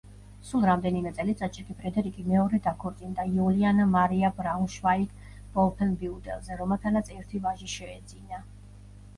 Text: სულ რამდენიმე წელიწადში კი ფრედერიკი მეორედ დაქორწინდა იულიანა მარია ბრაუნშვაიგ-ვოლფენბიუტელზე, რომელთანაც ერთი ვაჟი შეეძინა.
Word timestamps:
სულ 0.51 0.63
რამდენიმე 0.67 1.09
წელიწადში 1.17 1.65
კი 1.65 1.75
ფრედერიკი 1.81 2.23
მეორედ 2.29 2.63
დაქორწინდა 2.67 3.25
იულიანა 3.33 3.85
მარია 3.91 4.31
ბრაუნშვაიგ-ვოლფენბიუტელზე, 4.39 6.59
რომელთანაც 6.63 7.13
ერთი 7.19 7.43
ვაჟი 7.45 7.71
შეეძინა. 7.77 8.43